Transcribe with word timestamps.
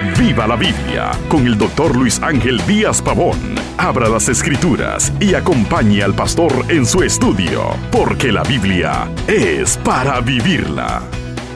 Viva 0.00 0.46
la 0.46 0.54
Biblia 0.54 1.10
con 1.28 1.44
el 1.44 1.58
doctor 1.58 1.96
Luis 1.96 2.22
Ángel 2.22 2.64
Díaz 2.68 3.02
Pavón. 3.02 3.36
Abra 3.76 4.08
las 4.08 4.28
escrituras 4.28 5.12
y 5.18 5.34
acompañe 5.34 6.04
al 6.04 6.14
pastor 6.14 6.52
en 6.68 6.86
su 6.86 7.02
estudio, 7.02 7.74
porque 7.90 8.30
la 8.30 8.44
Biblia 8.44 9.10
es 9.26 9.76
para 9.78 10.20
vivirla. 10.20 11.02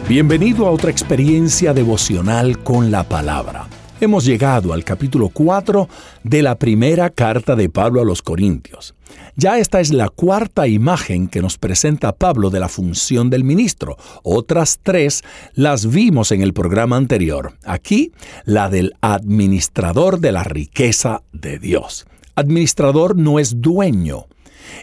Bienvenido 0.08 0.66
a 0.66 0.72
otra 0.72 0.90
experiencia 0.90 1.72
devocional 1.72 2.58
con 2.58 2.90
la 2.90 3.04
palabra. 3.04 3.68
Hemos 4.02 4.24
llegado 4.24 4.72
al 4.72 4.82
capítulo 4.82 5.28
4 5.28 5.88
de 6.24 6.42
la 6.42 6.56
primera 6.56 7.08
carta 7.10 7.54
de 7.54 7.68
Pablo 7.68 8.00
a 8.00 8.04
los 8.04 8.20
Corintios. 8.20 8.96
Ya 9.36 9.58
esta 9.58 9.78
es 9.78 9.92
la 9.92 10.08
cuarta 10.08 10.66
imagen 10.66 11.28
que 11.28 11.40
nos 11.40 11.56
presenta 11.56 12.10
Pablo 12.10 12.50
de 12.50 12.58
la 12.58 12.68
función 12.68 13.30
del 13.30 13.44
ministro. 13.44 13.96
Otras 14.24 14.80
tres 14.82 15.22
las 15.54 15.88
vimos 15.88 16.32
en 16.32 16.42
el 16.42 16.52
programa 16.52 16.96
anterior. 16.96 17.52
Aquí, 17.62 18.10
la 18.44 18.68
del 18.68 18.96
administrador 19.02 20.18
de 20.18 20.32
la 20.32 20.42
riqueza 20.42 21.22
de 21.32 21.60
Dios. 21.60 22.04
Administrador 22.34 23.16
no 23.16 23.38
es 23.38 23.60
dueño. 23.60 24.26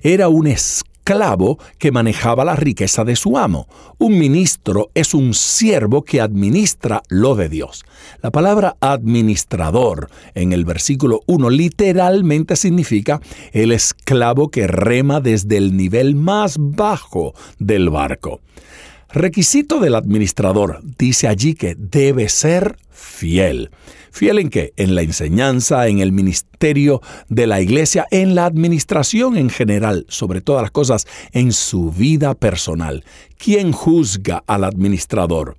Era 0.01 0.29
un 0.29 0.47
esclavo 0.47 0.88
esclavo 1.09 1.57
que 1.79 1.91
manejaba 1.91 2.45
la 2.45 2.55
riqueza 2.55 3.03
de 3.03 3.15
su 3.15 3.35
amo. 3.35 3.67
Un 3.97 4.19
ministro 4.19 4.91
es 4.93 5.15
un 5.15 5.33
siervo 5.33 6.03
que 6.03 6.21
administra 6.21 7.01
lo 7.09 7.33
de 7.33 7.49
Dios. 7.49 7.83
La 8.21 8.29
palabra 8.29 8.75
administrador 8.79 10.11
en 10.35 10.53
el 10.53 10.65
versículo 10.65 11.21
1 11.25 11.49
literalmente 11.49 12.55
significa 12.55 13.21
el 13.53 13.71
esclavo 13.71 14.51
que 14.51 14.67
rema 14.67 15.19
desde 15.19 15.57
el 15.57 15.75
nivel 15.75 16.13
más 16.13 16.57
bajo 16.59 17.33
del 17.57 17.89
barco. 17.89 18.39
Requisito 19.11 19.79
del 19.79 19.95
administrador 19.95 20.81
dice 20.99 21.27
allí 21.27 21.55
que 21.55 21.75
debe 21.75 22.29
ser 22.29 22.77
fiel. 22.91 23.71
¿Fiel 24.11 24.37
en 24.37 24.49
qué? 24.51 24.71
En 24.77 24.93
la 24.93 25.01
enseñanza, 25.01 25.87
en 25.87 25.97
el 25.97 26.11
ministerio 26.11 27.01
de 27.27 27.47
la 27.47 27.59
iglesia, 27.59 28.05
en 28.11 28.35
la 28.35 28.45
administración 28.45 29.35
en 29.35 29.49
general, 29.49 30.05
sobre 30.09 30.41
todas 30.41 30.61
las 30.61 30.69
cosas, 30.69 31.07
en 31.31 31.53
su 31.53 31.91
vida 31.91 32.35
personal. 32.35 33.03
¿Quién 33.39 33.71
juzga 33.71 34.43
al 34.45 34.63
administrador? 34.63 35.57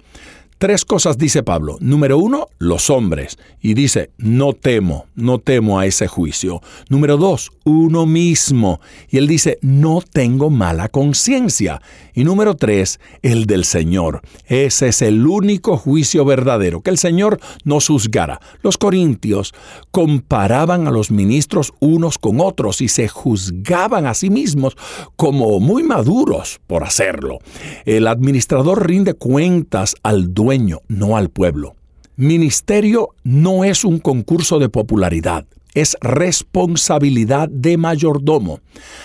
Tres 0.60 0.84
cosas 0.84 1.16
dice 1.16 1.42
Pablo. 1.42 1.78
Número 1.80 2.18
uno, 2.18 2.48
los 2.58 2.90
hombres. 2.90 3.38
Y 3.62 3.72
dice, 3.72 4.10
no 4.18 4.52
temo, 4.52 5.06
no 5.14 5.38
temo 5.38 5.78
a 5.78 5.86
ese 5.86 6.06
juicio. 6.06 6.60
Número 6.90 7.16
dos, 7.16 7.50
uno 7.64 8.04
mismo. 8.04 8.78
Y 9.08 9.16
él 9.16 9.26
dice, 9.26 9.58
no 9.62 10.02
tengo 10.02 10.50
mala 10.50 10.90
conciencia. 10.90 11.80
Y 12.12 12.24
número 12.24 12.56
tres, 12.56 13.00
el 13.22 13.46
del 13.46 13.64
Señor. 13.64 14.20
Ese 14.48 14.88
es 14.88 15.00
el 15.00 15.26
único 15.26 15.78
juicio 15.78 16.26
verdadero, 16.26 16.82
que 16.82 16.90
el 16.90 16.98
Señor 16.98 17.40
nos 17.64 17.86
juzgara. 17.86 18.38
Los 18.62 18.76
corintios 18.76 19.54
comparaban 19.90 20.86
a 20.86 20.90
los 20.90 21.10
ministros 21.10 21.72
unos 21.80 22.18
con 22.18 22.38
otros 22.38 22.82
y 22.82 22.88
se 22.88 23.08
juzgaban 23.08 24.04
a 24.04 24.12
sí 24.12 24.28
mismos 24.28 24.76
como 25.16 25.58
muy 25.58 25.84
maduros 25.84 26.60
por 26.66 26.84
hacerlo. 26.84 27.38
El 27.86 28.06
administrador 28.06 28.86
rinde 28.86 29.14
cuentas 29.14 29.96
al 30.02 30.34
dueño 30.34 30.49
no 30.88 31.16
al 31.16 31.30
pueblo. 31.30 31.76
Ministerio 32.16 33.10
no 33.22 33.62
es 33.62 33.84
un 33.84 34.00
concurso 34.00 34.58
de 34.58 34.68
popularidad, 34.68 35.46
es 35.74 35.96
responsabilidad 36.00 37.48
de 37.48 37.76
mayordomo. 37.76 38.60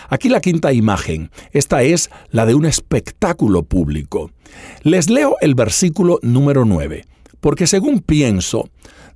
Aquí 0.10 0.28
la 0.28 0.42
quinta 0.42 0.74
imagen, 0.74 1.30
esta 1.52 1.84
es 1.84 2.10
la 2.32 2.48
de 2.48 2.56
un 2.56 2.66
espectáculo 2.66 3.62
público. 3.62 4.32
Les 4.82 5.10
leo 5.10 5.36
el 5.42 5.54
versículo 5.54 6.20
número 6.24 6.66
9, 6.66 7.06
porque 7.42 7.68
según 7.68 8.00
pienso, 8.00 8.68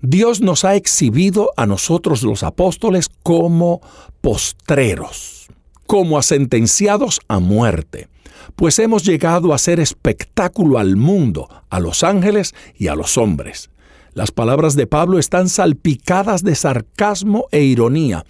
Dios 0.01 0.39
nos 0.39 0.65
ha 0.65 0.75
exhibido 0.75 1.49
a 1.57 1.65
nosotros 1.65 2.21
los 2.21 2.43
apóstoles 2.43 3.09
como 3.23 3.81
postreros, 4.21 5.47
como 5.87 6.19
a 6.19 6.21
sentenciados 6.21 7.21
a 7.27 7.39
muerte 7.39 8.07
pues 8.55 8.79
hemos 8.79 9.03
llegado 9.03 9.53
a 9.53 9.57
ser 9.57 9.79
espectáculo 9.79 10.77
al 10.79 10.95
mundo, 10.95 11.49
a 11.69 11.79
los 11.79 12.03
ángeles 12.03 12.53
y 12.77 12.87
a 12.87 12.95
los 12.95 13.17
hombres. 13.17 13.69
Las 14.13 14.31
palabras 14.31 14.75
de 14.75 14.87
Pablo 14.87 15.19
están 15.19 15.49
salpicadas 15.49 16.43
de 16.43 16.55
sarcasmo 16.55 17.45
e 17.51 17.61
ironía. 17.63 18.25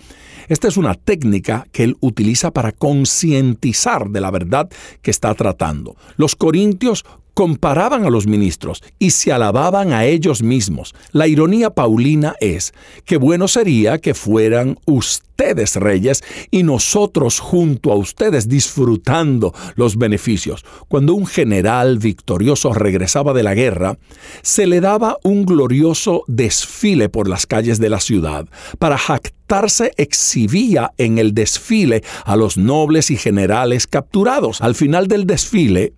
Esta 0.47 0.67
es 0.67 0.77
una 0.77 0.95
técnica 0.95 1.67
que 1.71 1.83
él 1.83 1.97
utiliza 1.99 2.51
para 2.51 2.71
concientizar 2.71 4.09
de 4.09 4.21
la 4.21 4.31
verdad 4.31 4.69
que 5.01 5.11
está 5.11 5.33
tratando. 5.35 5.95
Los 6.17 6.35
corintios 6.35 7.05
comparaban 7.39 8.03
a 8.03 8.09
los 8.09 8.27
ministros 8.27 8.83
y 8.99 9.11
se 9.11 9.31
alababan 9.31 9.93
a 9.93 10.03
ellos 10.03 10.43
mismos. 10.43 10.93
La 11.13 11.25
ironía 11.25 11.69
paulina 11.69 12.35
es 12.41 12.73
que 13.05 13.15
bueno 13.15 13.47
sería 13.47 13.99
que 13.99 14.13
fueran 14.13 14.77
ustedes 14.85 15.77
reyes 15.77 16.21
y 16.51 16.63
nosotros 16.63 17.39
junto 17.39 17.93
a 17.93 17.95
ustedes 17.95 18.49
disfrutando 18.49 19.53
los 19.75 19.97
beneficios. 19.97 20.65
Cuando 20.89 21.13
un 21.13 21.25
general 21.25 21.97
victorioso 21.97 22.73
regresaba 22.73 23.31
de 23.31 23.43
la 23.43 23.53
guerra, 23.53 23.97
se 24.41 24.67
le 24.67 24.81
daba 24.81 25.15
un 25.23 25.45
glorioso 25.45 26.25
desfile 26.27 27.07
por 27.07 27.29
las 27.29 27.45
calles 27.45 27.79
de 27.79 27.89
la 27.89 28.01
ciudad. 28.01 28.47
Para 28.79 28.97
jactarse 28.97 29.93
exhibía 29.95 30.91
en 30.97 31.17
el 31.19 31.33
desfile 31.33 32.03
a 32.25 32.35
los 32.35 32.57
nobles 32.57 33.09
y 33.11 33.15
generales 33.15 33.87
capturados. 33.87 34.59
Al 34.59 34.75
final 34.75 35.07
del 35.07 35.25
desfile, 35.25 35.93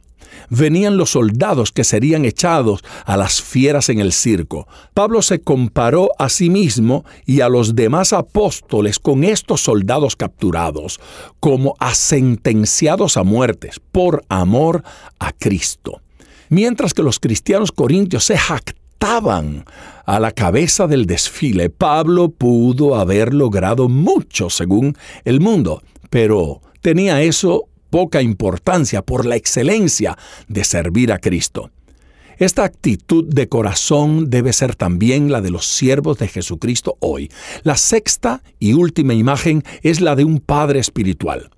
venían 0.49 0.97
los 0.97 1.11
soldados 1.11 1.71
que 1.71 1.83
serían 1.83 2.25
echados 2.25 2.83
a 3.05 3.17
las 3.17 3.41
fieras 3.41 3.89
en 3.89 3.99
el 3.99 4.11
circo. 4.11 4.67
Pablo 4.93 5.21
se 5.21 5.41
comparó 5.41 6.09
a 6.17 6.29
sí 6.29 6.49
mismo 6.49 7.05
y 7.25 7.41
a 7.41 7.49
los 7.49 7.75
demás 7.75 8.13
apóstoles 8.13 8.99
con 8.99 9.23
estos 9.23 9.61
soldados 9.61 10.15
capturados, 10.15 10.99
como 11.39 11.75
a 11.79 11.95
sentenciados 11.95 13.17
a 13.17 13.23
muertes 13.23 13.79
por 13.91 14.23
amor 14.29 14.83
a 15.19 15.31
Cristo. 15.33 16.01
Mientras 16.49 16.93
que 16.93 17.03
los 17.03 17.19
cristianos 17.19 17.71
corintios 17.71 18.25
se 18.25 18.37
jactaban 18.37 19.65
a 20.05 20.19
la 20.19 20.31
cabeza 20.31 20.85
del 20.87 21.05
desfile, 21.05 21.69
Pablo 21.69 22.29
pudo 22.29 22.95
haber 22.95 23.33
logrado 23.33 23.87
mucho 23.87 24.49
según 24.49 24.97
el 25.23 25.39
mundo, 25.39 25.81
pero 26.09 26.61
tenía 26.81 27.21
eso 27.21 27.67
poca 27.91 28.23
importancia 28.23 29.03
por 29.03 29.25
la 29.27 29.35
excelencia 29.35 30.17
de 30.47 30.63
servir 30.63 31.11
a 31.11 31.19
Cristo. 31.19 31.69
Esta 32.39 32.63
actitud 32.63 33.25
de 33.25 33.47
corazón 33.47 34.31
debe 34.31 34.51
ser 34.51 34.75
también 34.75 35.31
la 35.31 35.41
de 35.41 35.51
los 35.51 35.67
siervos 35.67 36.17
de 36.17 36.27
Jesucristo 36.27 36.97
hoy. 36.99 37.29
La 37.61 37.77
sexta 37.77 38.41
y 38.57 38.73
última 38.73 39.13
imagen 39.13 39.61
es 39.83 40.01
la 40.01 40.15
de 40.15 40.25
un 40.25 40.39
padre 40.39 40.79
espiritual. 40.79 41.51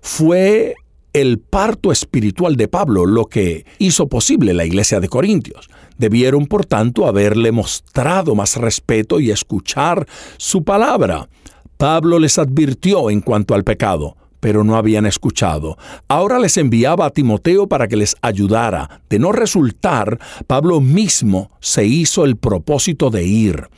Fue 0.00 0.74
el 1.12 1.38
parto 1.38 1.92
espiritual 1.92 2.56
de 2.56 2.66
Pablo 2.66 3.06
lo 3.06 3.26
que 3.26 3.66
hizo 3.78 4.08
posible 4.08 4.52
la 4.52 4.64
iglesia 4.64 4.98
de 4.98 5.08
Corintios. 5.08 5.68
Debieron, 5.96 6.46
por 6.46 6.66
tanto, 6.66 7.06
haberle 7.06 7.52
mostrado 7.52 8.34
más 8.34 8.56
respeto 8.56 9.20
y 9.20 9.30
escuchar 9.30 10.08
su 10.38 10.64
palabra. 10.64 11.28
Pablo 11.76 12.18
les 12.18 12.38
advirtió 12.38 13.10
en 13.10 13.20
cuanto 13.20 13.54
al 13.54 13.62
pecado 13.62 14.16
pero 14.40 14.64
no 14.64 14.76
habían 14.76 15.06
escuchado. 15.06 15.76
Ahora 16.08 16.38
les 16.38 16.56
enviaba 16.56 17.06
a 17.06 17.10
Timoteo 17.10 17.66
para 17.68 17.88
que 17.88 17.96
les 17.96 18.16
ayudara. 18.22 19.00
De 19.08 19.18
no 19.18 19.32
resultar, 19.32 20.18
Pablo 20.46 20.80
mismo 20.80 21.50
se 21.60 21.84
hizo 21.84 22.24
el 22.24 22.36
propósito 22.36 23.10
de 23.10 23.24
ir. 23.24 23.68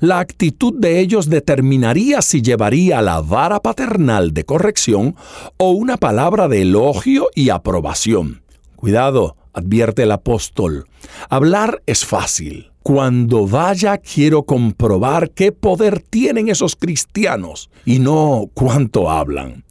La 0.00 0.20
actitud 0.20 0.74
de 0.78 1.00
ellos 1.00 1.28
determinaría 1.28 2.22
si 2.22 2.40
llevaría 2.40 3.02
la 3.02 3.20
vara 3.20 3.58
paternal 3.60 4.32
de 4.32 4.44
corrección 4.44 5.16
o 5.56 5.70
una 5.72 5.96
palabra 5.96 6.46
de 6.46 6.62
elogio 6.62 7.28
y 7.34 7.50
aprobación. 7.50 8.42
Cuidado, 8.76 9.36
advierte 9.52 10.04
el 10.04 10.12
apóstol. 10.12 10.86
Hablar 11.28 11.82
es 11.86 12.04
fácil. 12.04 12.70
Cuando 12.84 13.48
vaya 13.48 13.98
quiero 13.98 14.44
comprobar 14.44 15.30
qué 15.30 15.50
poder 15.50 16.00
tienen 16.00 16.48
esos 16.48 16.76
cristianos 16.76 17.68
y 17.84 17.98
no 17.98 18.48
cuánto 18.54 19.10
hablan. 19.10 19.64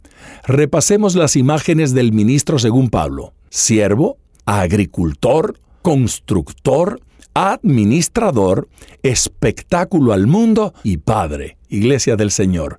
Repasemos 0.46 1.14
las 1.14 1.36
imágenes 1.36 1.94
del 1.94 2.12
ministro 2.12 2.58
según 2.58 2.90
Pablo. 2.90 3.32
Siervo, 3.50 4.18
agricultor, 4.44 5.58
constructor, 5.82 7.00
administrador, 7.34 8.68
espectáculo 9.02 10.12
al 10.12 10.26
mundo 10.26 10.74
y 10.82 10.98
padre, 10.98 11.56
iglesia 11.68 12.16
del 12.16 12.30
Señor. 12.30 12.78